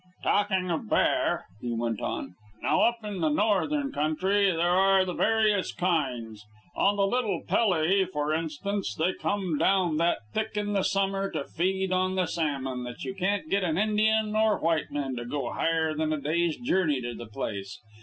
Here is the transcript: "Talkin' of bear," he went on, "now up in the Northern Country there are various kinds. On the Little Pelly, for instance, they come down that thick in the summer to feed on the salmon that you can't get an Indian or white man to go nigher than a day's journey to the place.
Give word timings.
"Talkin' 0.23 0.71
of 0.71 0.89
bear," 0.89 1.45
he 1.61 1.73
went 1.73 2.01
on, 2.01 2.33
"now 2.63 2.81
up 2.81 3.03
in 3.03 3.21
the 3.21 3.29
Northern 3.29 3.91
Country 3.91 4.49
there 4.49 4.71
are 4.71 5.05
various 5.13 5.71
kinds. 5.71 6.43
On 6.75 6.95
the 6.95 7.05
Little 7.05 7.43
Pelly, 7.47 8.05
for 8.05 8.33
instance, 8.33 8.95
they 8.95 9.13
come 9.13 9.59
down 9.59 9.97
that 9.97 10.17
thick 10.33 10.57
in 10.57 10.73
the 10.73 10.81
summer 10.81 11.29
to 11.29 11.43
feed 11.43 11.91
on 11.91 12.15
the 12.15 12.25
salmon 12.25 12.83
that 12.83 13.03
you 13.03 13.13
can't 13.13 13.47
get 13.47 13.63
an 13.63 13.77
Indian 13.77 14.35
or 14.35 14.57
white 14.57 14.89
man 14.89 15.15
to 15.17 15.23
go 15.23 15.53
nigher 15.53 15.93
than 15.95 16.11
a 16.11 16.19
day's 16.19 16.57
journey 16.57 16.99
to 17.01 17.13
the 17.13 17.27
place. 17.27 17.79